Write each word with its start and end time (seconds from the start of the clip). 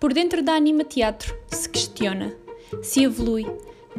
Por 0.00 0.12
dentro 0.12 0.44
da 0.44 0.52
Anima 0.52 0.84
Teatro 0.84 1.36
se 1.48 1.68
questiona, 1.68 2.32
se 2.80 3.02
evolui, 3.02 3.44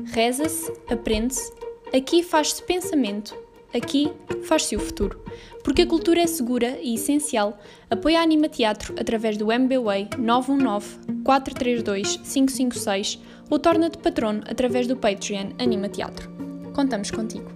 reza-se, 0.05 0.71
aprende-se, 0.89 1.51
aqui 1.93 2.23
faz-se 2.23 2.63
pensamento, 2.63 3.35
aqui 3.73 4.09
faz-se 4.45 4.77
o 4.77 4.79
futuro. 4.79 5.21
Porque 5.61 5.81
a 5.81 5.87
cultura 5.87 6.21
é 6.21 6.27
segura 6.27 6.79
e 6.81 6.95
essencial, 6.95 7.59
apoia 7.89 8.21
a 8.21 8.23
Anima 8.23 8.47
Teatro 8.47 8.95
através 8.97 9.35
do 9.35 9.51
MBWay 9.51 10.07
919 10.17 11.21
432 11.25 12.15
556 12.15 13.19
ou 13.49 13.59
torna-te 13.59 13.97
patrono 13.97 14.41
através 14.49 14.87
do 14.87 14.95
Patreon 14.95 15.51
Anima 15.59 15.89
Teatro. 15.89 16.29
Contamos 16.73 17.11
contigo. 17.11 17.51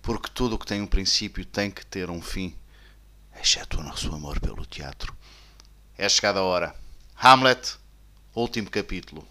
Porque 0.00 0.30
tudo 0.32 0.54
o 0.54 0.58
que 0.58 0.66
tem 0.66 0.80
um 0.80 0.86
princípio 0.86 1.44
tem 1.44 1.70
que 1.70 1.84
ter 1.84 2.08
um 2.08 2.22
fim, 2.22 2.54
exceto 3.40 3.80
o 3.80 3.82
nosso 3.82 4.14
amor 4.14 4.40
pelo 4.40 4.66
teatro. 4.66 5.16
É 5.96 6.08
chegada 6.08 6.40
a 6.40 6.44
hora. 6.44 6.74
Hamlet, 7.16 7.76
último 8.34 8.70
capítulo. 8.70 9.26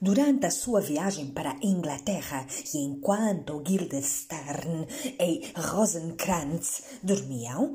Durante 0.00 0.46
a 0.46 0.50
sua 0.50 0.80
viagem 0.80 1.28
para 1.28 1.52
a 1.52 1.58
Inglaterra 1.62 2.46
e 2.74 2.78
enquanto 2.78 3.60
Guildenstern 3.60 4.86
e 5.18 5.52
Rosencrantz 5.54 6.82
dormiam, 7.02 7.74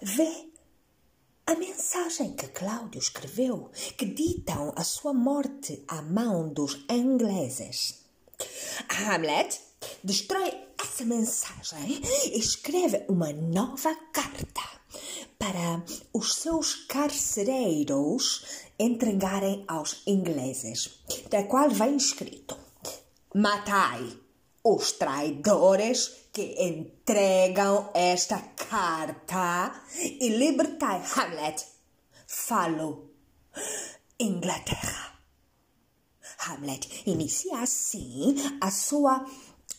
vê 0.00 0.50
a 1.46 1.54
mensagem 1.54 2.34
que 2.34 2.48
Cláudio 2.48 2.98
escreveu 2.98 3.70
que 3.96 4.06
ditam 4.06 4.72
a 4.74 4.82
sua 4.82 5.12
morte 5.12 5.84
à 5.86 6.02
mão 6.02 6.48
dos 6.52 6.84
ingleses. 6.88 8.04
Hamlet 8.88 9.60
destrói 10.02 10.52
essa 10.82 11.04
mensagem 11.04 12.00
e 12.24 12.38
escreve 12.38 13.04
uma 13.08 13.32
nova 13.32 13.94
carta 14.12 14.76
para 15.38 15.82
os 16.12 16.34
seus 16.34 16.74
carcereiros 16.86 18.44
entregarem 18.78 19.64
aos 19.68 20.02
ingleses, 20.06 21.00
da 21.30 21.44
qual 21.44 21.70
vem 21.70 21.96
escrito: 21.96 22.56
Matai 23.34 24.18
os 24.64 24.92
traidores 24.92 26.28
que 26.32 26.56
entregam 26.60 27.88
esta 27.94 28.38
carta 28.40 29.80
e 29.96 30.28
libertai 30.28 31.02
Hamlet. 31.14 31.64
Falo 32.26 33.10
Inglaterra. 34.18 35.16
Hamlet 36.38 37.02
inicia 37.06 37.60
assim 37.60 38.34
a 38.60 38.70
sua 38.70 39.24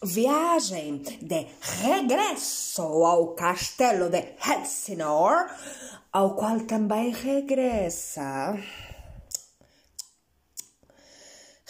viagem 0.04 0.98
de 1.22 1.48
regresso 1.82 2.82
ao 2.82 3.36
castelo 3.36 4.10
de 4.10 4.24
Elsinore, 4.46 5.50
ao 6.12 6.36
qual 6.36 6.60
também 6.62 7.12
regressa 7.12 8.58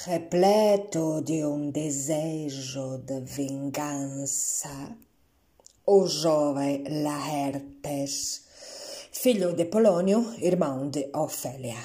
repleto 0.05 1.21
de 1.21 1.43
um 1.43 1.71
desejo 1.71 2.99
de 2.99 3.19
vingança. 3.21 4.95
O 5.85 6.05
jovem 6.05 6.83
Laertes, 7.03 8.45
filho 9.11 9.53
de 9.53 9.65
Polônio, 9.65 10.35
irmão 10.39 10.89
de 10.89 11.09
Ofélia. 11.15 11.77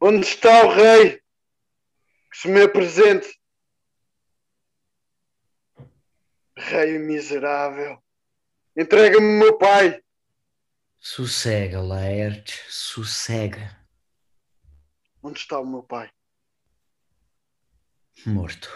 Onde 0.00 0.26
está 0.26 0.66
o 0.66 0.74
rei? 0.74 1.20
Se 2.40 2.46
me 2.46 2.62
apresente. 2.62 3.36
Rei 6.56 6.96
miserável, 6.96 8.00
entrega-me 8.76 9.26
meu 9.26 9.58
pai. 9.58 10.00
Sossega, 11.00 11.80
Laertes, 11.80 12.62
sossega. 12.68 13.84
Onde 15.20 15.40
está 15.40 15.58
o 15.58 15.66
meu 15.66 15.82
pai? 15.82 16.12
Morto. 18.24 18.68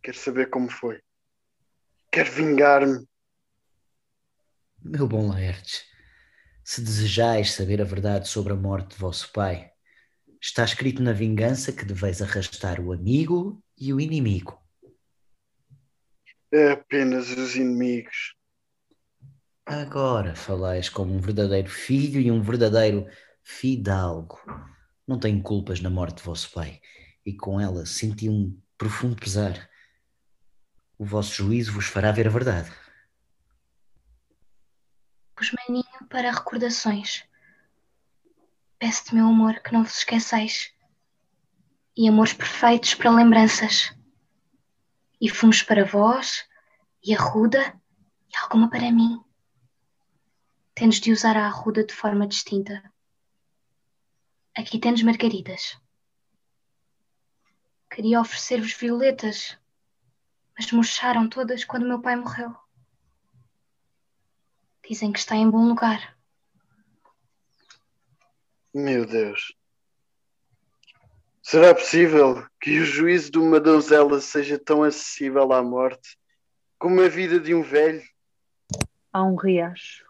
Quero 0.00 0.16
saber 0.16 0.48
como 0.48 0.70
foi. 0.70 1.02
Quero 2.08 2.30
vingar-me. 2.30 3.04
Meu 4.78 5.08
bom 5.08 5.28
Laertes, 5.28 5.84
se 6.64 6.80
desejais 6.80 7.52
saber 7.52 7.80
a 7.82 7.84
verdade 7.84 8.28
sobre 8.28 8.52
a 8.52 8.56
morte 8.56 8.90
de 8.90 9.00
vosso 9.00 9.32
pai, 9.32 9.71
está 10.42 10.64
escrito 10.64 11.00
na 11.00 11.12
vingança 11.12 11.72
que 11.72 11.84
deveis 11.84 12.20
arrastar 12.20 12.80
o 12.80 12.92
amigo 12.92 13.62
e 13.78 13.92
o 13.92 14.00
inimigo. 14.00 14.60
É 16.50 16.72
apenas 16.72 17.30
os 17.30 17.54
inimigos. 17.54 18.34
Agora 19.64 20.34
falais 20.34 20.88
como 20.88 21.14
um 21.14 21.20
verdadeiro 21.20 21.70
filho 21.70 22.20
e 22.20 22.28
um 22.28 22.42
verdadeiro 22.42 23.06
fidalgo. 23.44 24.40
Não 25.06 25.18
tenho 25.18 25.40
culpas 25.40 25.80
na 25.80 25.88
morte 25.88 26.16
de 26.16 26.24
vosso 26.24 26.50
pai, 26.50 26.80
e 27.24 27.32
com 27.32 27.60
ela 27.60 27.86
senti 27.86 28.28
um 28.28 28.60
profundo 28.76 29.14
pesar. 29.14 29.70
O 30.98 31.04
vosso 31.04 31.34
juízo 31.34 31.72
vos 31.72 31.86
fará 31.86 32.10
ver 32.10 32.26
a 32.26 32.30
verdade. 32.30 32.70
Pus 35.36 35.52
maninho 35.52 36.08
para 36.10 36.32
recordações. 36.32 37.24
Peço-te, 38.82 39.14
meu 39.14 39.28
amor, 39.28 39.60
que 39.60 39.72
não 39.72 39.84
vos 39.84 39.98
esqueçais. 39.98 40.74
E 41.96 42.08
amores 42.08 42.32
perfeitos 42.32 42.96
para 42.96 43.12
lembranças. 43.12 43.94
E 45.20 45.28
fumos 45.28 45.62
para 45.62 45.84
vós, 45.84 46.44
e 47.00 47.14
arruda, 47.14 47.80
e 48.28 48.36
alguma 48.38 48.68
para 48.68 48.90
mim. 48.90 49.22
Tendes 50.74 50.98
de 50.98 51.12
usar 51.12 51.36
a 51.36 51.46
arruda 51.46 51.84
de 51.84 51.94
forma 51.94 52.26
distinta. 52.26 52.82
Aqui 54.52 54.80
tendes 54.80 55.04
margaridas. 55.04 55.80
Queria 57.88 58.20
oferecer-vos 58.20 58.72
violetas, 58.72 59.56
mas 60.58 60.72
murcharam 60.72 61.28
todas 61.28 61.64
quando 61.64 61.86
meu 61.86 62.02
pai 62.02 62.16
morreu. 62.16 62.52
Dizem 64.84 65.12
que 65.12 65.20
está 65.20 65.36
em 65.36 65.48
bom 65.48 65.68
lugar. 65.68 66.20
Meu 68.74 69.04
Deus. 69.04 69.54
Será 71.42 71.74
possível 71.74 72.46
que 72.60 72.80
o 72.80 72.84
juízo 72.84 73.30
de 73.30 73.38
uma 73.38 73.60
donzela 73.60 74.20
seja 74.20 74.58
tão 74.58 74.82
acessível 74.82 75.52
à 75.52 75.62
morte 75.62 76.16
como 76.78 77.00
a 77.00 77.08
vida 77.08 77.38
de 77.38 77.54
um 77.54 77.62
velho? 77.62 78.02
Há 79.12 79.24
um 79.24 79.36
riacho 79.36 80.04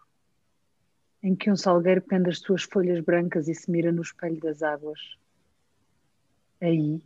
em 1.21 1.35
que 1.35 1.49
um 1.49 1.55
salgueiro 1.55 2.01
pende 2.01 2.29
as 2.29 2.39
suas 2.39 2.63
folhas 2.63 2.99
brancas 2.99 3.47
e 3.47 3.55
se 3.55 3.71
mira 3.71 3.91
no 3.91 4.01
espelho 4.01 4.39
das 4.39 4.61
águas. 4.61 4.99
Aí, 6.61 7.01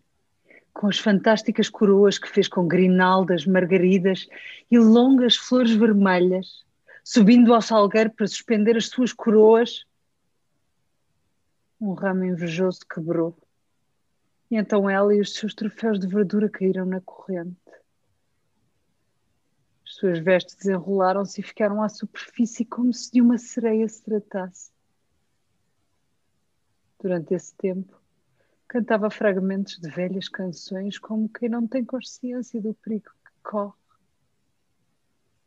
com 0.74 0.88
as 0.88 1.00
fantásticas 1.00 1.70
coroas 1.70 2.20
que 2.20 2.30
fez 2.30 2.48
com 2.48 2.68
grinaldas, 2.68 3.46
margaridas 3.46 4.28
e 4.70 4.78
longas 4.78 5.36
flores 5.36 5.72
vermelhas, 5.72 6.64
subindo 7.04 7.54
ao 7.54 7.62
salgueiro 7.62 8.12
para 8.12 8.28
suspender 8.28 8.78
as 8.78 8.88
suas 8.88 9.14
coroas, 9.14 9.87
um 11.80 11.94
ramo 11.94 12.26
invejoso 12.26 12.80
quebrou. 12.88 13.38
E 14.50 14.56
então 14.56 14.90
ela 14.90 15.14
e 15.14 15.22
os 15.22 15.34
seus 15.34 15.54
troféus 15.54 16.00
de 16.00 16.08
verdura 16.08 16.50
caíram 16.50 16.86
na 16.86 17.02
corrente. 17.02 17.58
As 19.86 19.96
suas 19.96 20.20
vestes 20.20 20.56
desenrolaram-se 20.56 21.42
e 21.42 21.44
ficaram 21.44 21.82
à 21.82 21.90
superfície 21.90 22.66
como 22.66 22.94
se 22.94 23.12
de 23.12 23.22
uma 23.22 23.38
sereia 23.38 23.88
se 23.88 24.04
tratasse. 24.04 24.72
Durante 27.00 27.34
esse 27.34 27.54
tempo, 27.56 28.00
cantava 28.68 29.10
fragmentos 29.10 29.78
de 29.78 29.90
velhas 29.90 30.28
canções 30.28 30.98
como 30.98 31.30
quem 31.30 31.48
não 31.48 31.68
tem 31.68 31.86
consciência 31.86 32.62
do 32.62 32.74
perigo 32.74 33.10
que 33.24 33.32
corre. 33.44 33.87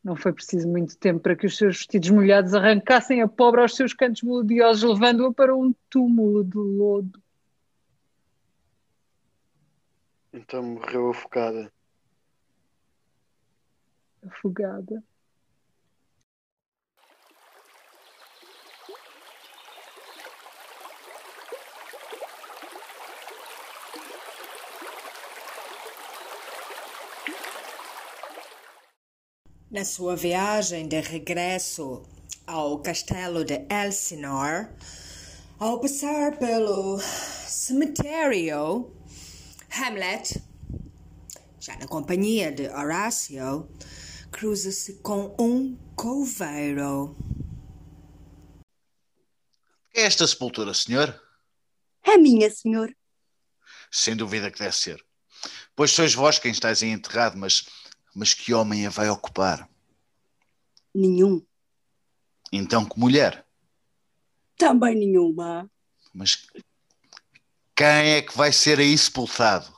Não 0.03 0.17
foi 0.17 0.33
preciso 0.33 0.67
muito 0.67 0.97
tempo 0.97 1.21
para 1.21 1.37
que 1.37 1.47
os 1.47 1.57
seus 1.57 1.77
vestidos 1.77 2.09
molhados 2.11 2.55
arrancassem 2.55 3.21
a 3.21 3.29
pobre 3.29 3.61
aos 3.61 3.77
seus 3.77 3.93
cantos 3.93 4.23
melodiosos, 4.23 4.83
levando-a 4.83 5.33
para 5.33 5.55
um 5.55 5.75
túmulo 5.91 6.43
de 6.43 6.57
lodo. 6.57 7.23
Então 10.33 10.63
morreu 10.63 11.11
afogada. 11.11 11.73
Afogada. 14.27 15.03
Na 29.71 29.85
sua 29.85 30.17
viagem 30.17 30.89
de 30.89 31.01
regresso 31.01 32.03
ao 32.45 32.81
castelo 32.81 33.45
de 33.45 33.65
Elsinore, 33.71 34.69
ao 35.61 35.79
passar 35.79 36.37
pelo 36.39 36.99
cemitério, 37.47 38.93
Hamlet, 39.71 40.43
já 41.61 41.77
na 41.77 41.87
companhia 41.87 42.51
de 42.51 42.69
Horácio, 42.69 43.69
cruza-se 44.33 44.95
com 44.95 45.37
um 45.39 45.77
coveiro. 45.95 47.17
É 49.95 50.03
esta 50.03 50.27
sepultura, 50.27 50.75
senhor? 50.75 51.15
É 52.03 52.17
minha, 52.17 52.51
senhor. 52.51 52.93
Sem 53.89 54.17
dúvida 54.17 54.51
que 54.51 54.59
deve 54.59 54.75
ser. 54.75 55.05
Pois 55.77 55.93
sois 55.93 56.13
vós 56.13 56.41
quem 56.41 56.51
estáis 56.51 56.83
aí 56.83 56.91
enterrado, 56.91 57.39
mas, 57.39 57.67
mas 58.15 58.35
que 58.35 58.53
homem 58.53 58.87
a 58.87 58.91
vai 58.91 59.09
ocupar? 59.09 59.69
Nenhum. 60.95 61.45
Então 62.53 62.85
que 62.85 62.99
mulher? 62.99 63.47
Também 64.57 64.95
nenhuma. 64.95 65.71
Mas 66.13 66.47
quem 67.75 67.87
é 67.87 68.23
que 68.23 68.37
vai 68.37 68.53
ser 68.53 68.79
aí 68.79 68.97
sepultado? 68.97 69.73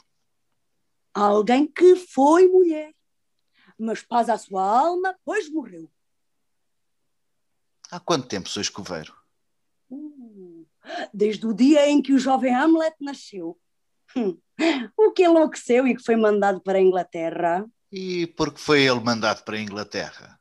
Alguém 1.14 1.66
que 1.66 1.94
foi 1.94 2.48
mulher, 2.48 2.94
mas 3.78 4.02
paz 4.02 4.28
à 4.30 4.38
sua 4.38 4.64
alma, 4.64 5.14
pois 5.24 5.50
morreu. 5.50 5.90
Há 7.90 8.00
quanto 8.00 8.26
tempo 8.26 8.48
sois 8.48 8.70
coveiro? 8.70 9.14
Uh, 9.90 10.66
desde 11.12 11.46
o 11.46 11.52
dia 11.52 11.86
em 11.88 12.00
que 12.00 12.14
o 12.14 12.18
jovem 12.18 12.54
Hamlet 12.54 12.96
nasceu. 12.98 13.60
Hum, 14.16 14.38
o 14.96 15.12
que 15.12 15.24
enlouqueceu 15.24 15.86
e 15.86 15.94
que 15.94 16.02
foi 16.02 16.16
mandado 16.16 16.60
para 16.62 16.78
a 16.78 16.82
Inglaterra. 16.82 17.70
E 17.92 18.26
por 18.26 18.54
que 18.54 18.60
foi 18.60 18.84
ele 18.84 19.00
mandado 19.00 19.44
para 19.44 19.56
a 19.56 19.60
Inglaterra? 19.60 20.40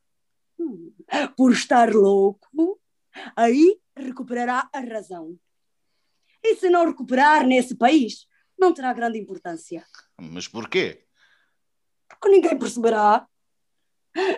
Por 1.36 1.52
estar 1.52 1.94
louco, 1.94 2.80
aí 3.36 3.78
recuperará 3.94 4.70
a 4.72 4.80
razão. 4.80 5.38
E 6.42 6.56
se 6.56 6.70
não 6.70 6.86
recuperar 6.86 7.46
nesse 7.46 7.76
país, 7.76 8.26
não 8.58 8.74
terá 8.74 8.94
grande 8.94 9.20
importância. 9.20 9.86
Mas 10.18 10.48
porquê? 10.48 11.06
Porque 12.08 12.30
ninguém 12.30 12.58
perceberá. 12.58 13.28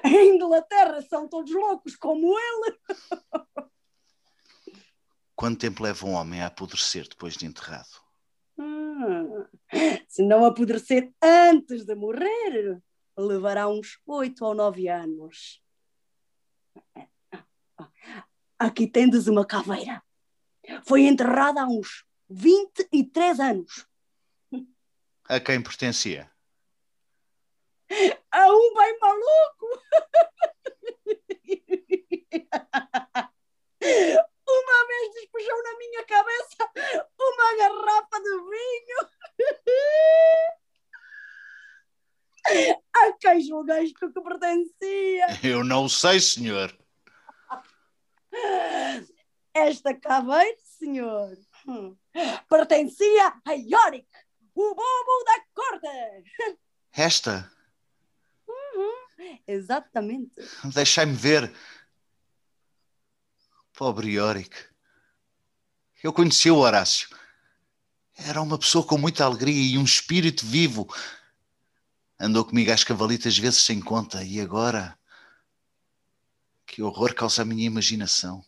Em 0.03 0.35
Inglaterra 0.35 1.01
são 1.03 1.27
todos 1.27 1.51
loucos 1.51 1.95
como 1.95 2.35
ele. 2.35 2.79
Quanto 5.35 5.59
tempo 5.59 5.83
leva 5.83 6.05
um 6.05 6.13
homem 6.13 6.41
a 6.41 6.47
apodrecer 6.47 7.07
depois 7.07 7.35
de 7.35 7.45
enterrado? 7.45 8.01
Hum, 8.57 9.45
se 10.07 10.23
não 10.23 10.45
apodrecer 10.45 11.11
antes 11.21 11.85
de 11.85 11.95
morrer, 11.95 12.81
levará 13.17 13.67
uns 13.67 13.99
oito 14.05 14.45
ou 14.45 14.53
nove 14.53 14.87
anos. 14.87 15.61
Aqui 18.57 18.87
tendes 18.87 19.27
uma 19.27 19.45
caveira. 19.45 20.01
Foi 20.83 21.01
enterrada 21.03 21.61
há 21.61 21.67
uns 21.67 22.05
23 22.29 23.39
anos. 23.39 23.87
A 25.25 25.39
quem 25.39 25.61
pertencia? 25.61 26.31
A 28.31 28.47
um 28.47 28.73
bem 28.73 28.99
maluco! 28.99 29.67
Uma 34.45 34.87
vez 34.87 35.13
despejou 35.13 35.63
na 35.63 35.77
minha 35.77 36.05
cabeça 36.05 36.71
uma 37.19 37.57
garrafa 37.57 38.21
de 38.21 38.29
vinho. 38.49 38.99
A 42.95 43.13
quem 43.19 43.41
julgaste 43.41 43.93
que 43.93 44.07
pertencia? 44.09 45.39
Eu 45.43 45.63
não 45.63 45.87
sei, 45.87 46.19
senhor. 46.19 46.75
Esta 49.53 49.93
caveira, 49.93 50.57
senhor, 50.79 51.37
hum, 51.67 51.95
pertencia 52.49 53.33
a 53.45 53.53
Yorick, 53.53 54.07
o 54.55 54.75
bobo 54.75 55.23
da 55.25 55.43
corte. 55.53 56.31
Esta? 56.91 57.51
Uhum, 58.47 59.39
exatamente. 59.47 60.35
Deixai-me 60.65 61.13
ver. 61.13 61.53
Pobre 63.73 64.13
Yorick. 64.13 64.55
Eu 66.03 66.11
conheci 66.11 66.51
o 66.51 66.57
Horácio. 66.57 67.09
Era 68.17 68.41
uma 68.41 68.59
pessoa 68.59 68.85
com 68.85 68.97
muita 68.97 69.23
alegria 69.25 69.73
e 69.73 69.77
um 69.77 69.83
espírito 69.83 70.45
vivo. 70.45 70.87
Andou 72.19 72.45
comigo 72.45 72.71
às 72.71 72.83
cavalitas 72.83 73.37
vezes 73.37 73.61
sem 73.61 73.79
conta 73.79 74.23
e 74.23 74.39
agora. 74.39 74.97
Que 76.65 76.81
horror 76.81 77.13
causa 77.13 77.41
a 77.41 77.45
minha 77.45 77.65
imaginação. 77.65 78.43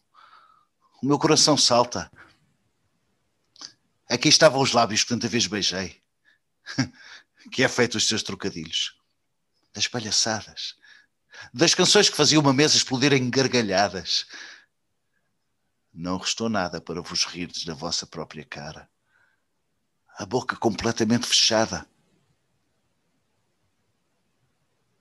O 1.02 1.06
meu 1.06 1.20
coração 1.20 1.58
salta. 1.58 2.12
Aqui 4.10 4.30
estavam 4.30 4.62
os 4.62 4.72
lábios 4.72 5.04
que 5.04 5.10
tanta 5.10 5.28
vez 5.28 5.48
beijei. 5.48 6.02
que 7.52 7.64
é 7.64 7.68
feito 7.68 7.96
os 7.96 8.08
seus 8.08 8.24
trocadilhos. 8.24 8.98
Das 9.74 9.88
palhaçadas. 9.88 10.76
Das 11.54 11.76
canções 11.76 12.10
que 12.10 12.16
faziam 12.16 12.42
uma 12.42 12.54
mesa 12.54 12.78
explodir 12.78 13.14
em 13.14 13.30
gargalhadas. 13.30 14.26
Não 15.94 16.18
restou 16.18 16.50
nada 16.50 16.80
para 16.82 17.02
vos 17.02 17.26
rirdes 17.26 17.66
da 17.66 17.74
vossa 17.74 18.06
própria 18.06 18.46
cara. 18.46 18.90
A 20.18 20.26
boca 20.26 20.56
completamente 20.56 21.28
fechada. 21.28 21.88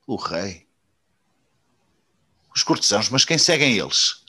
O 0.07 0.17
rei. 0.17 0.67
Os 2.55 2.63
cortesãos, 2.63 3.09
mas 3.09 3.25
quem 3.25 3.39
seguem 3.39 3.79
eles? 3.79 4.23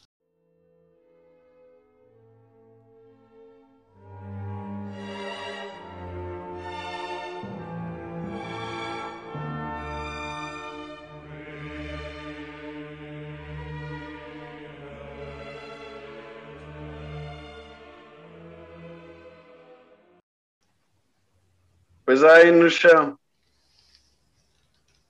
Pois 22.05 22.23
aí 22.23 22.51
no 22.51 22.69
chão. 22.69 23.19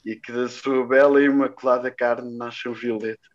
E 0.05 0.15
que 0.15 0.31
da 0.31 0.47
sua 0.47 0.85
bela 0.85 1.19
e 1.19 1.25
imaculada 1.25 1.89
carne 1.89 2.37
nasce 2.37 2.69
um 2.69 2.73
violeta. 2.73 3.27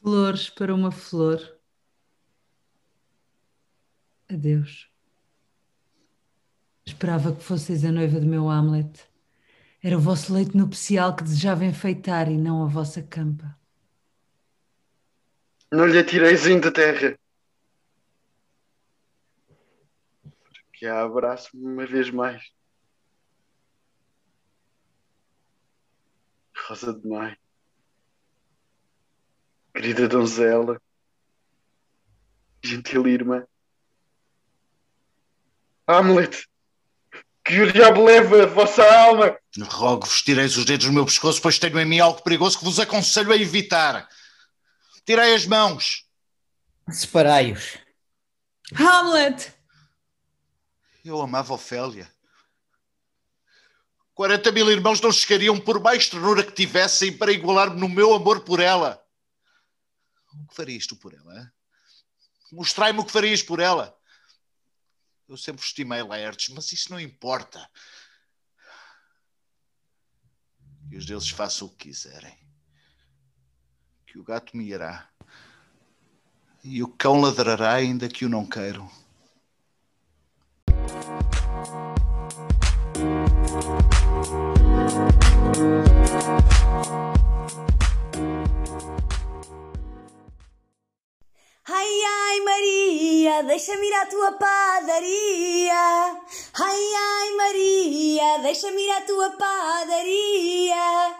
Flores 0.00 0.48
para 0.48 0.74
uma 0.74 0.92
flor. 0.92 1.58
Adeus. 4.30 4.88
Esperava 6.86 7.34
que 7.34 7.42
fosseis 7.42 7.84
a 7.84 7.90
noiva 7.90 8.20
do 8.20 8.26
meu 8.26 8.48
Hamlet. 8.48 9.08
Era 9.82 9.96
o 9.96 10.00
vosso 10.00 10.32
leito 10.32 10.56
nupcial 10.56 11.16
que 11.16 11.24
desejava 11.24 11.64
enfeitar 11.64 12.30
e 12.30 12.38
não 12.38 12.62
a 12.62 12.66
vossa 12.66 13.02
campa. 13.02 13.58
Não 15.72 15.86
lhe 15.86 15.98
atireis 15.98 16.46
ainda 16.46 16.70
terra. 16.70 17.18
que 20.84 20.88
a 20.88 21.02
abraço-me 21.02 21.64
uma 21.64 21.86
vez 21.86 22.10
mais. 22.10 22.42
Rosa 26.66 26.94
de 26.94 27.06
Maio, 27.06 27.36
querida 29.74 30.08
donzela, 30.08 30.80
gentil 32.62 33.06
irmã. 33.06 33.46
Hamlet, 35.86 36.48
que 37.44 37.60
o 37.60 37.70
diabo 37.70 38.02
leva 38.02 38.44
a 38.44 38.46
vossa 38.46 38.82
alma. 38.82 39.38
Rogo-vos, 39.58 40.22
tireis 40.22 40.56
os 40.56 40.64
dedos 40.64 40.86
do 40.86 40.92
meu 40.92 41.04
pescoço, 41.04 41.42
pois 41.42 41.58
tenho 41.58 41.78
em 41.78 41.84
mim 41.84 42.00
algo 42.00 42.22
perigoso 42.22 42.58
que 42.58 42.64
vos 42.64 42.80
aconselho 42.80 43.30
a 43.30 43.36
evitar. 43.36 44.08
Tirei 45.04 45.34
as 45.34 45.44
mãos. 45.44 46.08
Separai-os. 46.88 47.76
Hamlet! 48.72 49.52
Eu 51.04 51.20
amava 51.20 51.52
Ofélia. 51.52 52.10
40 54.14 54.52
mil 54.52 54.70
irmãos 54.70 55.00
não 55.00 55.10
chegariam 55.10 55.58
por 55.58 55.80
mais 55.80 56.08
ternura 56.08 56.44
que 56.44 56.52
tivessem 56.52 57.16
para 57.16 57.32
igualar-me 57.32 57.80
no 57.80 57.88
meu 57.88 58.14
amor 58.14 58.44
por 58.44 58.60
ela. 58.60 59.04
O 60.32 60.46
que 60.48 60.54
farias 60.54 60.86
tu 60.86 60.96
por 60.96 61.12
ela? 61.12 61.52
Mostrai-me 62.52 63.00
o 63.00 63.04
que 63.04 63.10
farias 63.10 63.42
por 63.42 63.58
ela. 63.58 63.96
Eu 65.28 65.36
sempre 65.36 65.64
estimei 65.64 66.02
Laertes, 66.02 66.54
mas 66.54 66.70
isso 66.70 66.90
não 66.90 67.00
importa. 67.00 67.68
Que 70.88 70.96
os 70.96 71.06
deuses 71.06 71.30
façam 71.30 71.66
o 71.66 71.70
que 71.70 71.88
quiserem. 71.88 72.38
Que 74.06 74.18
o 74.18 74.22
gato 74.22 74.56
miará. 74.56 75.08
E 76.62 76.82
o 76.82 76.88
cão 76.88 77.20
ladrará 77.20 77.74
ainda 77.74 78.08
que 78.08 78.24
o 78.24 78.28
não 78.28 78.46
queiram. 78.46 78.88
Ai, 91.66 92.02
ai, 92.04 92.40
Maria, 92.40 93.42
deixa-me 93.44 93.86
ir 93.86 93.94
à 93.94 94.06
tua 94.06 94.32
padaria. 94.32 95.74
Ai, 96.60 96.94
ai, 96.96 97.30
Maria, 97.36 98.38
deixa-me 98.42 98.82
ir 98.82 98.90
à 98.90 99.00
tua 99.02 99.30
padaria. 99.30 101.16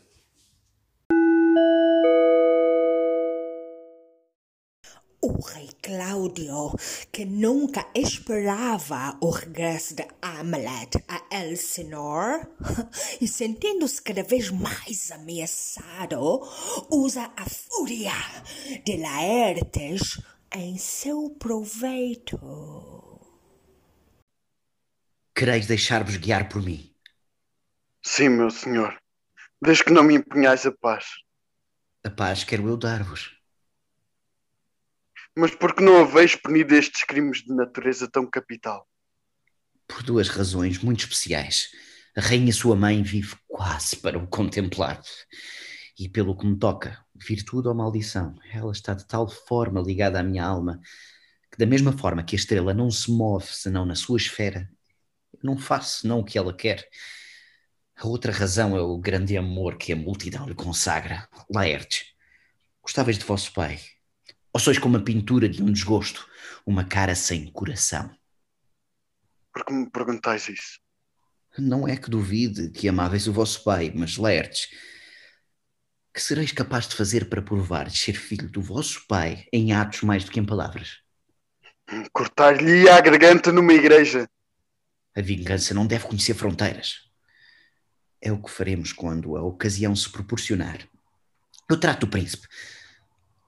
O 5.22 5.40
rei 5.40 5.70
Cláudio, 5.84 6.74
que 7.12 7.26
nunca 7.26 7.86
esperava 7.94 9.18
o 9.20 9.28
regresso 9.28 9.94
de 9.94 10.08
Hamlet 10.22 11.04
a 11.06 11.42
Elsinore, 11.42 12.46
e 13.20 13.28
sentindo-se 13.28 14.00
cada 14.00 14.22
vez 14.22 14.48
mais 14.48 15.10
ameaçado, 15.10 16.40
usa 16.90 17.30
a 17.36 17.44
fúria 17.44 18.14
de 18.82 18.96
Laertes 18.96 20.22
em 20.54 20.78
seu 20.78 21.28
proveito. 21.38 22.40
Quereis 25.36 25.66
deixar-vos 25.66 26.16
guiar 26.16 26.48
por 26.48 26.62
mim? 26.62 26.94
Sim, 28.02 28.30
meu 28.30 28.48
senhor. 28.48 28.98
Desde 29.60 29.84
que 29.84 29.92
não 29.92 30.02
me 30.02 30.14
empenhais 30.14 30.64
a 30.64 30.72
paz. 30.72 31.04
A 32.02 32.08
paz 32.08 32.42
quero 32.42 32.66
eu 32.68 32.76
dar-vos. 32.78 33.33
Mas 35.36 35.54
por 35.54 35.74
que 35.74 35.82
não 35.82 36.00
haveis 36.00 36.36
punido 36.36 36.74
estes 36.74 37.02
crimes 37.02 37.42
de 37.42 37.52
natureza 37.52 38.08
tão 38.08 38.24
capital? 38.24 38.88
Por 39.88 40.02
duas 40.02 40.28
razões 40.28 40.78
muito 40.78 41.00
especiais. 41.00 41.70
A 42.16 42.20
rainha 42.20 42.52
sua 42.52 42.76
mãe 42.76 43.02
vive 43.02 43.34
quase 43.48 43.96
para 43.96 44.16
o 44.16 44.28
contemplar. 44.28 45.02
E 45.98 46.08
pelo 46.08 46.36
que 46.36 46.46
me 46.46 46.56
toca, 46.56 47.04
virtude 47.14 47.66
ou 47.66 47.74
maldição, 47.74 48.36
ela 48.52 48.70
está 48.70 48.94
de 48.94 49.06
tal 49.06 49.28
forma 49.28 49.80
ligada 49.80 50.20
à 50.20 50.22
minha 50.22 50.44
alma 50.44 50.80
que, 51.50 51.58
da 51.58 51.66
mesma 51.66 51.92
forma 51.92 52.22
que 52.22 52.36
a 52.36 52.38
estrela 52.38 52.72
não 52.72 52.90
se 52.90 53.10
move 53.10 53.46
senão 53.46 53.84
na 53.84 53.94
sua 53.96 54.16
esfera, 54.16 54.68
não 55.42 55.58
faço 55.58 56.02
senão 56.02 56.20
o 56.20 56.24
que 56.24 56.38
ela 56.38 56.56
quer. 56.56 56.88
A 57.96 58.06
outra 58.06 58.32
razão 58.32 58.76
é 58.76 58.80
o 58.80 58.98
grande 58.98 59.36
amor 59.36 59.76
que 59.76 59.92
a 59.92 59.96
multidão 59.96 60.48
lhe 60.48 60.54
consagra. 60.54 61.28
Laertes, 61.52 62.06
gostavas 62.82 63.18
de 63.18 63.24
vosso 63.24 63.52
pai, 63.52 63.80
ou 64.54 64.60
sois 64.60 64.78
como 64.78 64.96
a 64.96 65.02
pintura 65.02 65.48
de 65.48 65.64
um 65.64 65.72
desgosto, 65.72 66.28
uma 66.64 66.84
cara 66.84 67.16
sem 67.16 67.50
coração? 67.50 68.08
Por 69.52 69.64
que 69.64 69.72
me 69.72 69.90
perguntais 69.90 70.48
isso? 70.48 70.78
Não 71.58 71.88
é 71.88 71.96
que 71.96 72.08
duvide 72.08 72.70
que 72.70 72.88
amáveis 72.88 73.26
o 73.26 73.32
vosso 73.32 73.64
pai, 73.64 73.92
mas 73.92 74.16
Laertes, 74.16 74.68
que 76.12 76.20
sereis 76.20 76.52
capaz 76.52 76.86
de 76.86 76.94
fazer 76.94 77.28
para 77.28 77.42
provar 77.42 77.88
de 77.88 77.98
ser 77.98 78.14
filho 78.14 78.48
do 78.48 78.62
vosso 78.62 79.04
pai 79.08 79.44
em 79.52 79.72
atos 79.72 80.02
mais 80.02 80.24
do 80.24 80.30
que 80.30 80.38
em 80.38 80.46
palavras? 80.46 81.00
Cortar-lhe 82.12 82.88
a 82.88 83.00
garganta 83.00 83.50
numa 83.50 83.72
igreja. 83.72 84.28
A 85.16 85.20
vingança 85.20 85.74
não 85.74 85.86
deve 85.86 86.06
conhecer 86.06 86.34
fronteiras. 86.34 87.10
É 88.20 88.30
o 88.30 88.40
que 88.40 88.50
faremos 88.50 88.92
quando 88.92 89.36
a 89.36 89.42
ocasião 89.42 89.94
se 89.96 90.10
proporcionar. 90.10 90.78
Eu 91.68 91.78
trato 91.78 92.04
o 92.04 92.10
príncipe, 92.10 92.46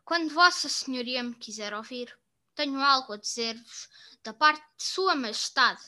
Quando 0.03 0.33
Vossa 0.33 0.67
Senhoria 0.67 1.23
me 1.23 1.35
quiser 1.35 1.73
ouvir, 1.73 2.13
tenho 2.55 2.79
algo 2.81 3.13
a 3.13 3.17
dizer-vos 3.17 3.89
da 4.23 4.33
parte 4.33 4.63
de 4.77 4.83
Sua 4.83 5.15
Majestade. 5.15 5.81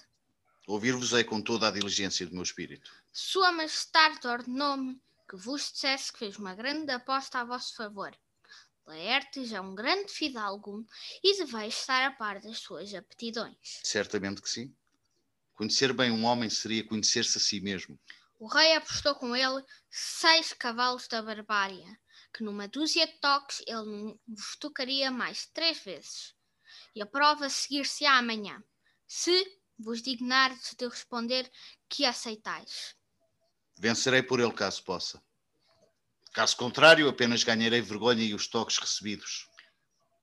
Ouvir-vos-ei 0.67 1.23
com 1.23 1.41
toda 1.41 1.67
a 1.67 1.71
diligência 1.71 2.25
do 2.25 2.33
meu 2.33 2.43
espírito. 2.43 2.91
Sua 3.11 3.51
Majestade 3.51 4.27
ordenou-me 4.27 5.01
que 5.29 5.37
vos 5.37 5.71
dissesse 5.71 6.11
que 6.11 6.19
fez 6.19 6.37
uma 6.37 6.53
grande 6.53 6.91
aposta 6.91 7.39
a 7.39 7.45
vosso 7.45 7.75
favor. 7.75 8.15
Laertes 8.85 9.51
é 9.51 9.59
um 9.59 9.75
grande 9.75 10.11
fidalgo 10.11 10.85
e 11.23 11.37
deveis 11.37 11.77
estar 11.77 12.05
a 12.05 12.11
par 12.11 12.39
das 12.39 12.59
suas 12.59 12.93
aptidões. 12.93 13.81
Certamente 13.83 14.41
que 14.41 14.49
sim. 14.49 14.73
Conhecer 15.53 15.91
bem 15.91 16.11
um 16.11 16.23
homem 16.23 16.49
seria 16.49 16.87
conhecer-se 16.87 17.37
a 17.37 17.41
si 17.41 17.59
mesmo. 17.59 17.99
O 18.39 18.47
rei 18.47 18.75
apostou 18.75 19.15
com 19.15 19.35
ele 19.35 19.65
seis 19.89 20.53
cavalos 20.53 21.07
da 21.07 21.21
barbárie, 21.21 21.83
que 22.33 22.43
numa 22.43 22.67
dúzia 22.67 23.07
de 23.07 23.19
toques 23.19 23.61
ele 23.65 23.85
não 23.85 24.19
vos 24.27 24.55
tocaria 24.57 25.09
mais 25.09 25.47
três 25.47 25.79
vezes. 25.79 26.36
E 26.97 27.01
a 27.03 27.05
prova 27.05 27.47
seguir-se-á 27.47 28.17
amanhã, 28.17 28.63
se 29.05 29.45
vos 29.77 30.01
dignardes 30.01 30.73
de 30.75 30.87
responder 30.87 31.47
que 31.87 32.03
aceitais. 32.05 32.95
Vencerei 33.77 34.23
por 34.23 34.39
ele 34.39 34.51
caso 34.51 34.83
possa. 34.83 35.21
Caso 36.33 36.57
contrário, 36.57 37.07
apenas 37.07 37.43
ganharei 37.43 37.81
vergonha 37.81 38.23
e 38.23 38.33
os 38.33 38.47
toques 38.47 38.79
recebidos. 38.79 39.47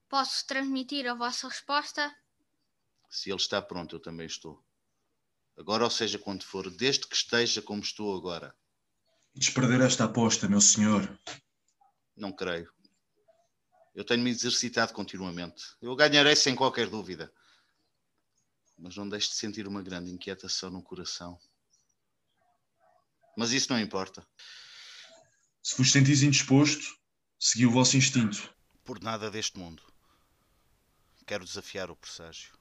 Posso 0.08 0.44
transmitir 0.48 1.06
a 1.06 1.14
vossa 1.14 1.46
resposta? 1.46 2.12
Se 3.08 3.30
ele 3.30 3.36
está 3.36 3.62
pronto, 3.62 3.94
eu 3.94 4.00
também 4.00 4.26
estou. 4.26 4.60
Agora, 5.56 5.84
ou 5.84 5.90
seja, 5.90 6.18
quando 6.18 6.42
for, 6.42 6.68
desde 6.68 7.06
que 7.06 7.14
esteja 7.14 7.62
como 7.62 7.82
estou 7.82 8.16
agora. 8.16 8.52
Desperder 9.32 9.80
esta 9.80 10.06
aposta, 10.06 10.48
meu 10.48 10.60
senhor. 10.60 11.20
Não 12.16 12.32
creio. 12.32 12.68
Eu 13.94 14.04
tenho-me 14.04 14.30
exercitado 14.30 14.92
continuamente. 14.92 15.64
Eu 15.80 15.94
ganharei 15.94 16.34
sem 16.34 16.56
qualquer 16.56 16.88
dúvida. 16.88 17.32
Mas 18.76 18.96
não 18.96 19.08
deixe 19.08 19.28
de 19.28 19.36
sentir 19.36 19.68
uma 19.68 19.82
grande 19.82 20.10
inquietação 20.10 20.68
no 20.70 20.82
coração. 20.82 21.38
Mas 23.36 23.52
isso 23.52 23.72
não 23.72 23.78
importa. 23.78 24.26
Se 25.62 25.76
vos 25.76 25.92
sentis 25.92 26.22
indisposto, 26.22 26.98
segui 27.38 27.66
o 27.66 27.70
vosso 27.70 27.96
instinto. 27.96 28.52
Por 28.84 29.00
nada 29.00 29.30
deste 29.30 29.58
mundo. 29.58 29.82
Quero 31.24 31.44
desafiar 31.44 31.90
o 31.90 31.96
presságio. 31.96 32.52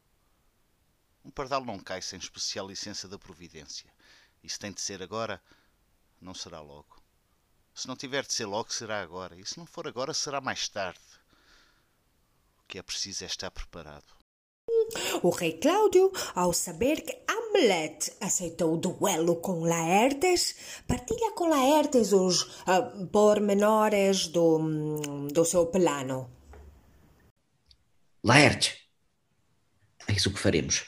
Um 1.25 1.31
pardal 1.31 1.65
não 1.65 1.79
cai 1.79 2.01
sem 2.01 2.19
especial 2.19 2.67
licença 2.67 3.07
da 3.07 3.17
providência. 3.17 3.91
E 4.43 4.49
se 4.49 4.59
tem 4.59 4.71
de 4.71 4.81
ser 4.81 5.01
agora, 5.01 5.41
não 6.21 6.33
será 6.33 6.61
logo. 6.61 7.01
Se 7.73 7.87
não 7.87 7.95
tiver 7.95 8.25
de 8.25 8.33
ser 8.33 8.45
logo, 8.45 8.71
será 8.71 9.01
agora. 9.01 9.39
E 9.39 9.45
se 9.45 9.57
não 9.57 9.65
for 9.65 9.87
agora, 9.87 10.13
será 10.13 10.39
mais 10.39 10.67
tarde. 10.69 11.01
O 12.73 12.75
que 12.75 12.79
é 12.79 12.81
preciso 12.81 13.23
é 13.23 13.27
estar 13.27 13.51
preparado. 13.51 14.15
O 15.21 15.29
rei 15.29 15.59
Cláudio, 15.59 16.11
ao 16.33 16.51
saber 16.51 17.03
que 17.03 17.15
Hamlet 17.29 18.11
aceitou 18.19 18.73
o 18.73 18.77
duelo 18.77 19.35
com 19.35 19.61
Laertes, 19.61 20.55
partilha 20.87 21.33
com 21.33 21.49
Laertes 21.49 22.11
os 22.11 22.41
uh, 22.41 23.05
pormenores 23.11 24.25
do, 24.25 25.27
do 25.31 25.45
seu 25.45 25.67
plano. 25.67 26.31
Laertes, 28.23 28.75
eis 30.07 30.25
o 30.25 30.33
que 30.33 30.39
faremos. 30.39 30.83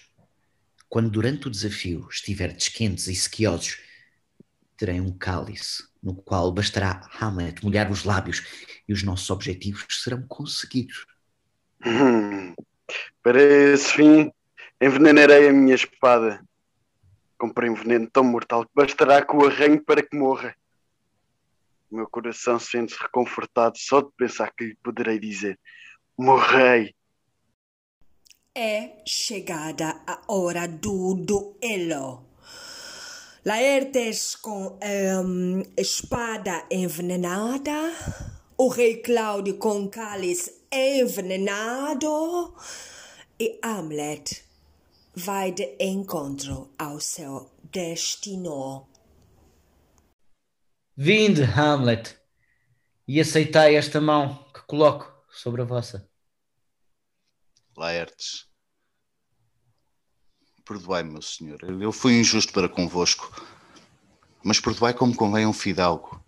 Quando 0.90 1.12
durante 1.12 1.46
o 1.46 1.52
desafio 1.52 2.08
estiverdes 2.10 2.68
quentes 2.68 3.06
e 3.06 3.16
sequiosos, 3.16 3.78
terei 4.76 5.00
um 5.00 5.16
cálice 5.16 5.84
no 6.02 6.16
qual 6.16 6.52
bastará 6.52 7.08
Hamlet 7.22 7.64
molhar 7.64 7.92
os 7.92 8.06
lábios 8.06 8.42
e 8.88 8.92
os 8.92 9.04
nossos 9.04 9.30
objetivos 9.30 9.86
serão 10.02 10.26
conseguidos. 10.28 11.06
Para 13.22 13.42
esse 13.42 13.94
fim, 13.94 14.32
envenenarei 14.82 15.50
a 15.50 15.54
minha 15.54 15.76
espada. 15.76 16.44
Comprei 17.38 17.70
um 17.70 17.76
veneno 17.76 18.10
tão 18.10 18.24
mortal 18.24 18.66
que 18.66 18.72
bastará 18.74 19.24
que 19.24 19.36
o 19.36 19.46
arranho 19.46 19.84
para 19.84 20.02
que 20.02 20.18
morra. 20.18 20.56
O 21.92 21.98
meu 21.98 22.10
coração 22.10 22.60
sente-se 22.60 23.00
reconfortado 23.00 23.78
só 23.78 24.02
de 24.02 24.10
pensar 24.18 24.52
que 24.56 24.66
lhe 24.66 24.76
poderei 24.82 25.20
dizer: 25.20 25.60
Morrei. 26.18 26.96
É 28.56 29.04
chegada 29.06 30.02
a 30.08 30.22
hora 30.28 30.68
do 30.68 31.14
duelo. 31.14 32.26
Laertes 33.46 34.36
com 34.36 34.80
um, 35.24 35.62
espada 35.78 36.66
envenenada, 36.72 37.94
o 38.58 38.70
rei 38.70 39.04
Cláudio 39.04 39.58
com 39.58 39.88
cálice 39.88 40.65
envenenado 40.76 42.54
e 43.40 43.60
Hamlet 43.64 44.44
vai 45.16 45.52
de 45.52 45.78
encontro 45.80 46.70
ao 46.78 47.00
seu 47.00 47.50
destino. 47.64 48.88
Vinde, 50.98 51.44
Hamlet, 51.44 52.18
e 53.08 53.22
aceitai 53.22 53.76
esta 53.76 54.02
mão 54.02 54.44
que 54.54 54.62
coloco 54.62 55.12
sobre 55.30 55.62
a 55.62 55.66
vossa. 55.66 56.10
Laertes, 57.78 58.48
perdoai-me, 60.66 61.12
meu 61.12 61.22
senhor, 61.22 61.60
eu 61.64 61.92
fui 61.92 62.20
injusto 62.20 62.52
para 62.52 62.68
convosco, 62.68 63.30
mas 64.44 64.60
perdoai 64.60 64.94
como 64.94 65.16
convém 65.16 65.46
a 65.46 65.50
um 65.50 65.54
fidalgo. 65.54 66.25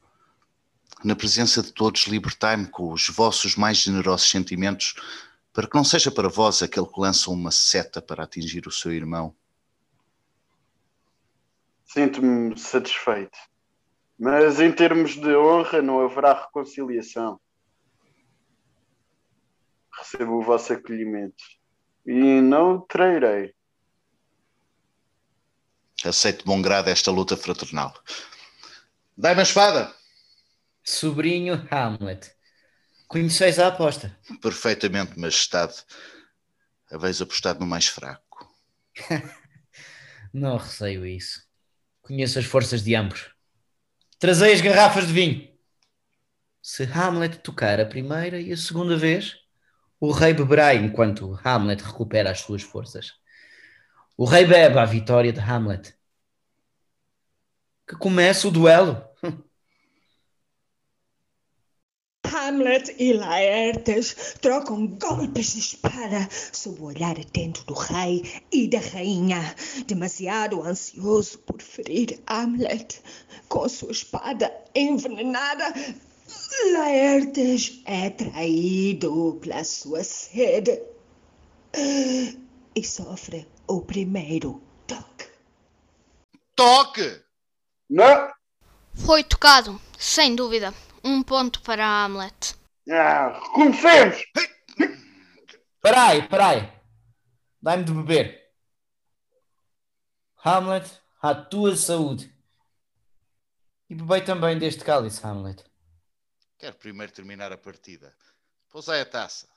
Na 1.03 1.15
presença 1.15 1.61
de 1.61 1.71
todos, 1.71 2.03
libertai-me 2.03 2.67
com 2.67 2.91
os 2.91 3.07
vossos 3.09 3.55
mais 3.55 3.77
generosos 3.77 4.29
sentimentos, 4.29 4.95
para 5.53 5.67
que 5.67 5.75
não 5.75 5.83
seja 5.83 6.11
para 6.11 6.27
vós 6.27 6.61
aquele 6.61 6.87
que 6.87 6.99
lança 6.99 7.29
uma 7.29 7.51
seta 7.51 8.01
para 8.01 8.23
atingir 8.23 8.67
o 8.67 8.71
seu 8.71 8.91
irmão. 8.91 9.35
Sinto-me 11.85 12.57
satisfeito, 12.57 13.37
mas 14.19 14.59
em 14.59 14.71
termos 14.71 15.15
de 15.15 15.35
honra 15.35 15.81
não 15.81 16.01
haverá 16.01 16.33
reconciliação. 16.33 17.39
Recebo 19.97 20.33
o 20.33 20.43
vosso 20.43 20.73
acolhimento 20.73 21.43
e 22.05 22.41
não 22.41 22.75
o 22.75 22.81
trairei. 22.81 23.53
Aceito 26.05 26.39
de 26.39 26.45
bom 26.45 26.61
grado 26.61 26.89
esta 26.89 27.09
luta 27.09 27.35
fraternal. 27.35 27.93
Dai-me 29.17 29.39
a 29.39 29.43
espada! 29.43 29.96
Sobrinho 30.89 31.67
Hamlet, 31.69 32.31
conheceis 33.09 33.59
a 33.59 33.67
aposta? 33.67 34.17
Perfeitamente, 34.41 35.19
majestade. 35.19 35.73
Haveis 36.89 37.21
apostado 37.21 37.59
no 37.59 37.65
mais 37.65 37.87
fraco. 37.87 38.49
não 40.33 40.55
receio 40.55 41.05
isso. 41.05 41.45
Conheço 42.01 42.39
as 42.39 42.45
forças 42.45 42.85
de 42.85 42.95
ambos. 42.95 43.29
Trazei 44.17 44.53
as 44.53 44.61
garrafas 44.61 45.07
de 45.07 45.11
vinho. 45.13 45.49
Se 46.61 46.83
Hamlet 46.83 47.39
tocar 47.39 47.81
a 47.81 47.85
primeira 47.85 48.39
e 48.39 48.53
a 48.53 48.57
segunda 48.57 48.95
vez, 48.95 49.35
o 49.99 50.13
rei 50.13 50.33
beberá 50.33 50.73
enquanto 50.73 51.37
Hamlet 51.43 51.83
recupera 51.83 52.31
as 52.31 52.39
suas 52.39 52.61
forças. 52.63 53.11
O 54.15 54.23
rei 54.23 54.45
bebe 54.45 54.79
a 54.79 54.85
vitória 54.85 55.33
de 55.33 55.39
Hamlet. 55.41 55.93
Que 57.85 57.97
comece 57.97 58.47
o 58.47 58.51
duelo. 58.51 59.05
Hamlet 62.47 62.95
e 62.97 63.11
Laertes 63.11 64.37
trocam 64.39 64.87
golpes 64.87 65.51
de 65.51 65.59
espada 65.59 66.29
sob 66.53 66.79
o 66.79 66.85
olhar 66.85 67.19
atento 67.19 67.65
do 67.65 67.73
rei 67.73 68.23
e 68.49 68.69
da 68.69 68.79
rainha, 68.79 69.53
demasiado 69.85 70.63
ansioso 70.63 71.39
por 71.39 71.61
ferir 71.61 72.21
Hamlet 72.25 73.01
com 73.49 73.67
sua 73.67 73.91
espada 73.91 74.49
envenenada. 74.73 75.73
Laertes 76.71 77.81
é 77.83 78.09
traído 78.11 79.37
pela 79.41 79.65
sua 79.65 80.05
sede 80.05 80.81
e 81.73 82.81
sofre 82.81 83.45
o 83.67 83.81
primeiro 83.81 84.61
toque. 84.87 85.27
Toque! 86.55 87.21
Não! 87.89 88.31
Foi 88.93 89.21
tocado, 89.21 89.81
sem 89.99 90.33
dúvida. 90.33 90.73
Um 91.07 91.23
ponto 91.23 91.61
para 91.61 91.85
Hamlet. 91.85 92.53
Ah, 92.91 93.39
comecemos! 93.53 94.21
Parai, 95.81 96.27
parai. 96.27 96.83
Dai-me 97.61 97.85
de 97.85 97.93
beber. 97.93 98.51
Hamlet, 100.43 100.85
à 101.21 101.33
tua 101.33 101.77
saúde. 101.77 102.29
E 103.89 103.95
bebei 103.95 104.19
também 104.19 104.59
deste 104.59 104.83
cálice, 104.83 105.25
Hamlet. 105.25 105.63
Quero 106.59 106.75
primeiro 106.75 107.13
terminar 107.13 107.53
a 107.53 107.57
partida. 107.57 108.13
Pousai 108.69 108.99
a 108.99 109.05
taça. 109.05 109.47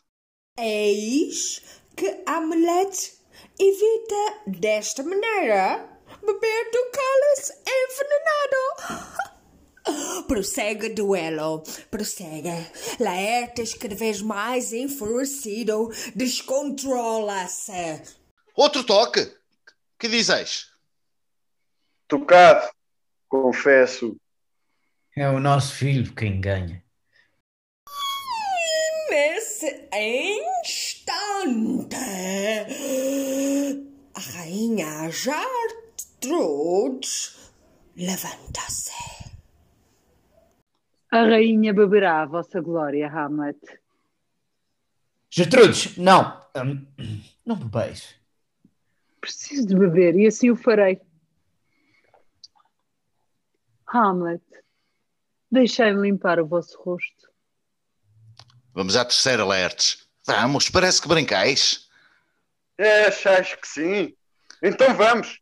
Eis 0.57 1.81
que 1.97 2.23
Hamlet 2.29 3.19
evita 3.59 4.43
desta 4.47 5.03
maneira 5.03 5.99
beber 6.21 6.71
do 6.71 6.91
cálice 6.93 7.53
envenenado. 7.67 9.30
Prossegue 10.27 10.89
duelo, 10.91 11.63
prossegue. 11.91 12.51
Laertes 12.99 13.75
cada 13.75 13.95
vez 13.95 14.23
mais 14.23 14.73
enfurecido 14.73 15.91
descontrola-se. 16.15 18.03
Outro 18.55 18.85
toque? 18.85 19.33
Que 19.99 20.09
dizes? 20.09 20.71
Tocado, 22.07 22.71
confesso. 23.29 24.17
É 25.17 25.29
o 25.29 25.41
nosso 25.41 25.75
filho 25.75 26.15
quem 26.15 26.41
ganha. 26.41 26.85
Nesse 29.11 29.89
instante, 29.93 31.97
a 34.15 34.21
rainha 34.21 35.11
Gertrude 35.11 37.09
levanta-se. 37.97 39.20
A 41.11 41.23
rainha 41.23 41.75
beberá 41.75 42.23
a 42.23 42.27
vossa 42.27 42.61
glória, 42.61 43.09
Hamlet. 43.09 43.59
Gertrudes, 45.29 45.97
não. 45.97 46.41
Hum, 46.57 46.87
não 47.45 47.57
bebeis. 47.57 48.15
Preciso 49.21 49.67
de 49.67 49.75
beber 49.75 50.15
e 50.17 50.27
assim 50.27 50.51
o 50.51 50.57
farei. 50.57 51.01
Hamlet, 53.93 54.43
deixai-me 55.51 56.01
limpar 56.01 56.39
o 56.39 56.47
vosso 56.47 56.81
rosto. 56.81 57.29
Vamos 58.73 58.95
à 58.95 59.05
terceira, 59.05 59.45
Laertes. 59.45 60.09
Vamos, 60.25 60.71
parece 60.71 61.03
que 61.03 61.09
brincais. 61.09 61.89
É, 62.79 63.07
achas 63.07 63.55
que 63.57 63.67
sim? 63.67 64.17
Então 64.63 64.95
vamos. 64.97 65.41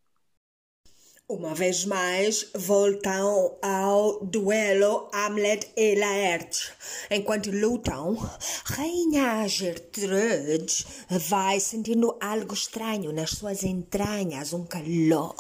Uma 1.31 1.55
vez 1.55 1.85
mais, 1.85 2.49
voltam 2.55 3.59
ao 3.61 4.25
duelo 4.25 5.11
Hamlet 5.13 5.71
e 5.77 5.95
Laertes. 5.95 6.73
Enquanto 7.11 7.51
lutam, 7.51 8.17
Rainha 8.65 9.47
Gertrude 9.47 10.87
vai 11.11 11.61
sentindo 11.61 12.17
algo 12.19 12.55
estranho 12.55 13.13
nas 13.13 13.33
suas 13.33 13.63
entranhas, 13.63 14.55
um 14.55 14.65
calor 14.65 15.37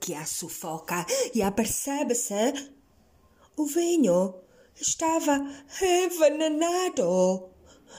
que 0.00 0.12
a 0.12 0.26
sufoca 0.26 1.06
e 1.32 1.40
apercebe-se 1.40 2.72
o 3.56 3.64
vinho 3.64 4.34
estava 4.74 5.40
envenenado. 5.80 7.51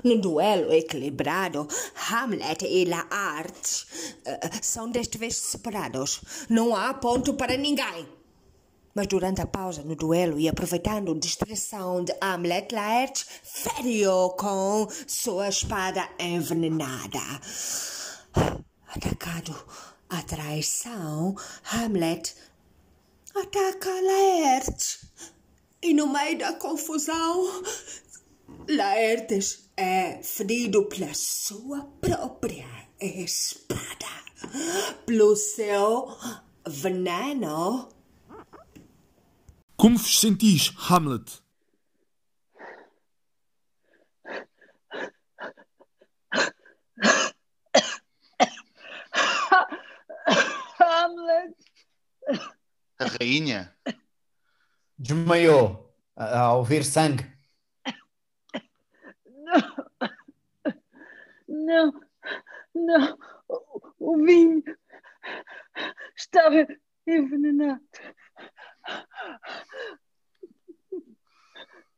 No 0.03 0.19
duelo 0.19 0.71
equilibrado, 0.73 1.67
Hamlet 2.09 2.65
e 2.65 2.85
Laertes 2.85 3.81
uh, 4.25 4.59
são 4.61 4.89
desta 4.89 5.17
vez 5.17 5.35
separados. 5.35 6.21
Não 6.49 6.75
há 6.75 6.93
ponto 6.93 7.33
para 7.33 7.57
ninguém. 7.57 8.07
Mas 8.95 9.07
durante 9.07 9.41
a 9.41 9.47
pausa 9.47 9.81
no 9.81 9.95
duelo 9.95 10.39
e 10.39 10.47
aproveitando 10.47 11.11
a 11.11 11.19
distração 11.19 12.03
de 12.03 12.13
Hamlet, 12.21 12.73
Laertes 12.73 13.25
feriu 13.43 14.29
com 14.37 14.87
sua 15.07 15.49
espada 15.49 16.07
envenenada. 16.19 17.19
Atacado 18.87 19.55
à 20.09 20.21
traição, 20.21 21.35
Hamlet 21.71 22.35
ataca 23.33 23.89
Laertes. 23.89 25.05
E 25.81 25.93
no 25.93 26.07
meio 26.07 26.37
da 26.37 26.53
confusão, 26.53 27.63
Laertes 28.69 29.69
é 29.75 30.21
ferido 30.23 30.85
pela 30.85 31.13
sua 31.13 31.85
própria 31.99 32.67
espada, 32.99 34.07
pelo 35.05 35.35
seu 35.35 36.07
veneno. 36.67 37.89
Como 39.75 39.97
vos 39.97 40.19
sentis, 40.19 40.71
Hamlet? 40.89 41.41
Hamlet! 50.79 51.55
A 52.99 53.05
rainha? 53.19 53.75
Desmaiou 54.97 55.93
a, 56.15 56.39
a 56.39 56.53
ouvir 56.53 56.85
sangue. 56.85 57.32
Não, 61.63 61.93
não, 62.75 63.17
o, 63.47 64.13
o 64.13 64.17
vinho 64.17 64.61
estava 66.13 66.67
envenenado. 67.07 67.81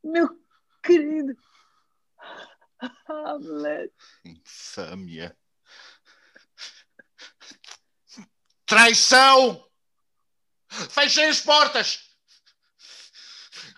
Meu 0.03 0.29
querido 0.83 1.35
Hamlet. 3.09 3.91
Infâmia. 4.23 5.35
Traição! 8.67 9.67
Fechem 10.69 11.25
as 11.25 11.41
portas! 11.41 12.07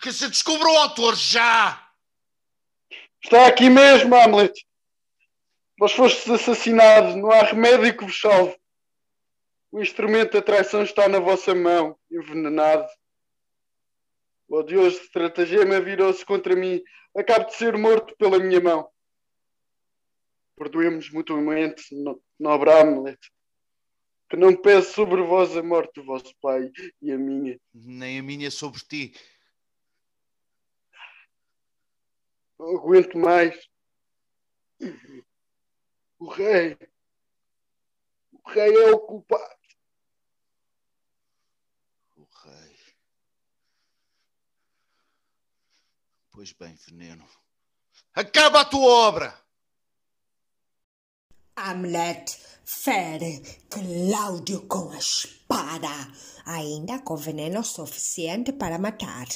Que 0.01 0.11
se 0.11 0.27
descubra 0.27 0.67
o 0.67 0.77
autor 0.79 1.15
já! 1.15 1.81
Está 3.23 3.47
aqui 3.47 3.69
mesmo, 3.69 4.13
Hamlet. 4.13 4.66
Vós 5.79 5.91
fostes 5.93 6.27
assassinados, 6.29 7.15
não 7.15 7.29
há 7.31 7.43
remédio 7.43 7.95
que 7.97 8.03
vos 8.05 8.19
salve. 8.19 8.57
O 9.71 9.81
instrumento 9.81 10.33
da 10.33 10.41
traição 10.41 10.81
está 10.81 11.07
na 11.07 11.19
vossa 11.19 11.53
mão, 11.53 11.97
envenenado. 12.09 12.87
O 14.47 14.57
odioso 14.57 14.99
estratagema 15.01 15.79
virou-se 15.79 16.25
contra 16.25 16.55
mim. 16.55 16.81
Acabo 17.15 17.45
de 17.45 17.55
ser 17.55 17.77
morto 17.77 18.15
pela 18.17 18.39
minha 18.39 18.59
mão. 18.61 18.89
Perdoemos 20.55 21.11
mutuamente, 21.11 21.93
no- 21.93 22.21
nobre 22.39 22.71
Hamlet, 22.71 23.19
que 24.29 24.35
não 24.37 24.55
peço 24.55 24.93
sobre 24.93 25.21
vós 25.21 25.55
a 25.55 25.61
morte 25.61 25.93
do 25.95 26.03
vosso 26.05 26.33
pai 26.41 26.71
e 27.01 27.11
a 27.11 27.17
minha. 27.17 27.59
Nem 27.73 28.19
a 28.19 28.23
minha 28.23 28.49
sobre 28.49 28.79
ti. 28.81 29.13
Não 32.57 32.75
aguento 32.77 33.17
mais. 33.17 33.55
O 36.19 36.29
rei. 36.29 36.77
O 38.31 38.49
rei 38.49 38.75
é 38.75 38.91
o 38.91 38.99
culpado. 38.99 39.57
O 42.15 42.23
rei. 42.43 42.79
Pois 46.31 46.51
bem, 46.53 46.75
veneno. 46.87 47.27
Acaba 48.13 48.61
a 48.61 48.65
tua 48.65 49.09
obra! 49.09 49.47
Hamlet 51.55 52.35
fere 52.63 53.41
Cláudio 53.69 54.67
com 54.67 54.91
a 54.91 54.97
espada, 54.97 55.87
ainda 56.45 56.99
com 56.99 57.15
veneno 57.15 57.63
suficiente 57.63 58.51
para 58.51 58.77
matar. 58.77 59.27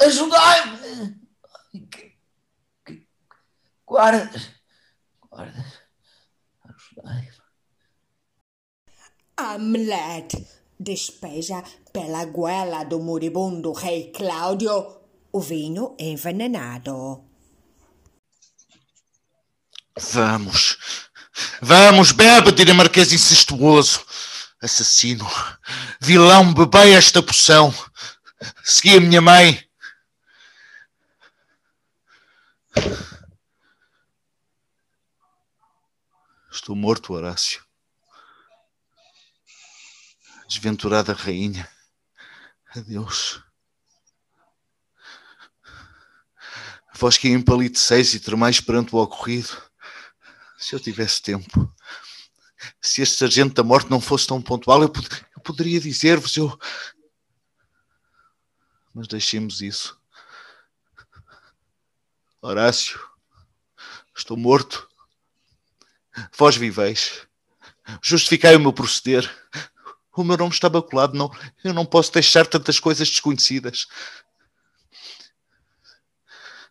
Ajudai-me! 0.00 0.75
Guardas! 3.86 4.50
Guardas! 5.30 5.80
Ajudai-me! 6.64 7.36
Hamlet 9.38 10.48
despeja 10.78 11.62
pela 11.92 12.24
goela 12.24 12.84
do 12.84 12.98
moribundo 12.98 13.72
rei 13.72 14.10
Cláudio 14.10 15.00
o 15.32 15.40
vinho 15.40 15.94
envenenado. 15.98 17.24
Vamos. 19.98 20.78
Vamos, 21.60 22.12
bebe, 22.12 22.52
dinamarquês 22.52 23.12
incestuoso. 23.12 24.04
Assassino. 24.60 25.26
Vilão, 26.00 26.52
bebei 26.52 26.94
esta 26.94 27.22
poção. 27.22 27.72
Segui 28.64 28.96
a 28.96 29.00
minha 29.00 29.20
mãe. 29.20 29.62
Estou 36.66 36.74
morto, 36.74 37.12
Horácio. 37.12 37.64
Desventurada 40.48 41.12
rainha. 41.12 41.70
Adeus. 42.74 43.40
Vós 46.96 47.16
que 47.16 47.28
empalideceis 47.28 48.14
e 48.14 48.18
tremais 48.18 48.60
perante 48.60 48.92
o 48.96 48.98
ocorrido. 48.98 49.62
Se 50.58 50.74
eu 50.74 50.80
tivesse 50.80 51.22
tempo. 51.22 51.72
Se 52.82 53.00
este 53.00 53.16
sargento 53.16 53.54
da 53.54 53.62
morte 53.62 53.88
não 53.88 54.00
fosse 54.00 54.26
tão 54.26 54.42
pontual, 54.42 54.82
eu, 54.82 54.88
pod- 54.88 55.24
eu 55.36 55.42
poderia 55.42 55.78
dizer-vos, 55.78 56.36
eu... 56.36 56.58
Mas 58.92 59.06
deixemos 59.06 59.60
isso. 59.60 59.96
Horácio, 62.42 62.98
estou 64.16 64.36
morto. 64.36 64.88
Vós 66.36 66.56
viveis. 66.56 67.26
Justificai 68.02 68.56
o 68.56 68.60
meu 68.60 68.72
proceder. 68.72 69.30
O 70.16 70.24
meu 70.24 70.36
nome 70.36 70.52
está 70.52 70.68
baculado. 70.68 71.16
Não, 71.16 71.30
eu 71.62 71.74
não 71.74 71.84
posso 71.84 72.12
deixar 72.12 72.46
tantas 72.46 72.80
coisas 72.80 73.08
desconhecidas. 73.08 73.86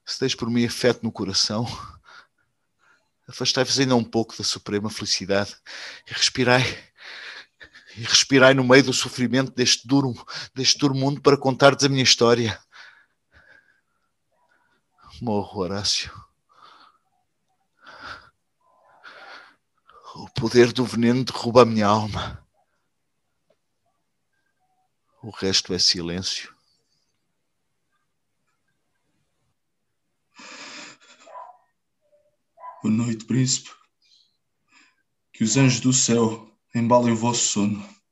Se 0.06 0.20
tens 0.20 0.36
por 0.36 0.50
mim 0.50 0.66
afeto 0.66 1.04
no 1.04 1.12
coração, 1.12 1.66
afastai-vos 3.28 3.80
ainda 3.80 3.96
um 3.96 4.04
pouco 4.04 4.38
da 4.38 4.44
suprema 4.44 4.90
felicidade 4.90 5.56
e 6.08 6.14
respirai. 6.14 6.64
E 7.98 8.02
respirai 8.02 8.54
no 8.54 8.64
meio 8.64 8.84
do 8.84 8.94
sofrimento 8.94 9.52
deste 9.52 9.88
duro, 9.88 10.14
deste 10.54 10.78
duro 10.78 10.94
mundo 10.94 11.22
para 11.22 11.38
contar-vos 11.38 11.84
a 11.84 11.90
minha 11.90 12.04
história. 12.04 12.60
Morro, 15.22 15.62
Horácio. 15.62 16.12
O 20.16 20.30
poder 20.48 20.72
do 20.72 20.86
veneno 20.86 21.24
derruba 21.24 21.64
a 21.64 21.66
minha 21.66 21.88
alma. 21.88 22.48
O 25.24 25.32
resto 25.32 25.74
é 25.74 25.80
silêncio. 25.80 26.56
Boa 32.84 32.94
noite, 32.94 33.26
príncipe. 33.26 33.72
Que 35.34 35.44
os 35.44 35.58
anjos 35.58 35.80
do 35.80 35.92
céu 35.92 36.56
embalem 36.76 37.14
o 37.14 37.18
vosso 37.18 37.42
sono. 37.42 38.05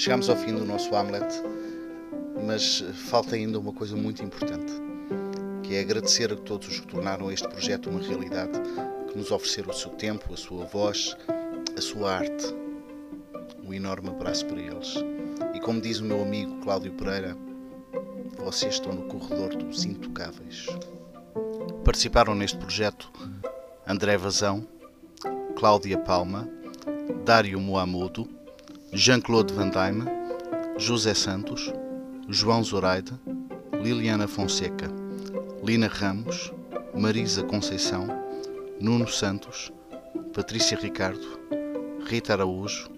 Chegamos 0.00 0.30
ao 0.30 0.36
fim 0.36 0.54
do 0.54 0.64
nosso 0.64 0.96
Hamlet, 0.96 1.26
mas 2.46 2.82
falta 3.10 3.36
ainda 3.36 3.58
uma 3.58 3.70
coisa 3.70 3.94
muito 3.94 4.24
importante, 4.24 4.72
que 5.62 5.74
é 5.74 5.80
agradecer 5.80 6.32
a 6.32 6.36
todos 6.36 6.68
os 6.68 6.80
que 6.80 6.86
tornaram 6.86 7.30
este 7.30 7.46
projeto 7.46 7.90
uma 7.90 8.00
realidade, 8.00 8.58
que 9.10 9.18
nos 9.18 9.30
ofereceram 9.30 9.68
o 9.68 9.74
seu 9.74 9.90
tempo, 9.90 10.32
a 10.32 10.38
sua 10.38 10.64
voz, 10.64 11.14
a 11.76 11.80
sua 11.82 12.14
arte. 12.14 12.46
Um 13.62 13.74
enorme 13.74 14.08
abraço 14.08 14.46
para 14.46 14.58
eles. 14.58 14.94
E 15.52 15.60
como 15.60 15.82
diz 15.82 16.00
o 16.00 16.04
meu 16.04 16.22
amigo 16.22 16.62
Cláudio 16.62 16.92
Pereira, 16.92 17.36
vocês 18.38 18.76
estão 18.76 18.94
no 18.94 19.02
corredor 19.02 19.54
dos 19.54 19.84
intocáveis. 19.84 20.64
Participaram 21.84 22.34
neste 22.34 22.56
projeto 22.56 23.12
André 23.86 24.16
Vazão, 24.16 24.66
Cláudia 25.54 25.98
Palma, 25.98 26.48
Dário 27.26 27.60
Moamudo, 27.60 28.39
Jean-Claude 28.92 29.52
Van 29.52 29.70
Damme, 29.70 30.04
José 30.76 31.14
Santos, 31.14 31.72
João 32.28 32.62
Zoraide, 32.64 33.12
Liliana 33.80 34.26
Fonseca, 34.26 34.90
Lina 35.62 35.86
Ramos, 35.86 36.52
Marisa 36.92 37.44
Conceição, 37.44 38.08
Nuno 38.80 39.06
Santos, 39.06 39.72
Patrícia 40.34 40.76
Ricardo, 40.76 41.38
Rita 42.04 42.32
Araújo, 42.32 42.90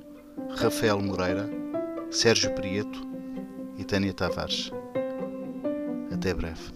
Rafael 0.57 0.99
Moreira, 0.99 1.49
Sérgio 2.11 2.53
Prieto 2.55 3.07
e 3.77 3.85
Tânia 3.85 4.15
Tavares. 4.15 4.71
Até 6.11 6.33
breve. 6.33 6.73